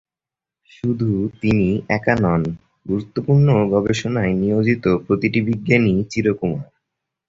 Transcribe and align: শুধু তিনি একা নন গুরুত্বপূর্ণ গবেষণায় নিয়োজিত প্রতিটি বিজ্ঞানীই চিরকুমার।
শুধু 0.71 1.09
তিনি 1.41 1.67
একা 1.89 2.15
নন 2.23 2.41
গুরুত্বপূর্ণ 2.85 3.47
গবেষণায় 3.73 4.33
নিয়োজিত 4.41 4.83
প্রতিটি 5.05 5.39
বিজ্ঞানীই 5.47 6.01
চিরকুমার। 6.11 6.65